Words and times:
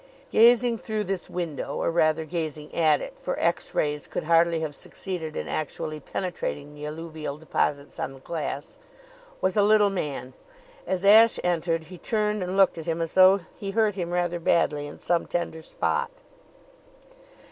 Gazing 0.31 0.79
through 0.79 1.03
this 1.03 1.29
window 1.29 1.75
or, 1.75 1.91
rather, 1.91 2.25
gazing 2.25 2.73
at 2.73 3.01
it, 3.01 3.19
for 3.19 3.39
X 3.39 3.75
rays 3.75 4.07
could 4.07 4.23
hardly 4.23 4.61
have 4.61 4.73
succeeded 4.73 5.35
in 5.37 5.47
actually 5.47 5.99
penetrating 5.99 6.73
the 6.73 6.87
alluvial 6.87 7.37
deposits 7.37 7.99
on 7.99 8.13
the 8.15 8.19
glass 8.19 8.79
was 9.41 9.55
a 9.55 9.61
little 9.61 9.91
man. 9.91 10.33
As 10.87 11.05
Ashe 11.05 11.39
entered, 11.43 11.83
he 11.83 11.99
turned 11.99 12.41
and 12.41 12.57
looked 12.57 12.79
at 12.79 12.87
him 12.87 12.99
as 12.99 13.13
though 13.13 13.41
he 13.55 13.69
hurt 13.77 13.93
him 13.93 14.09
rather 14.09 14.39
badly 14.39 14.87
in 14.87 14.97
some 14.97 15.27
tender 15.27 15.61
spot. 15.61 16.09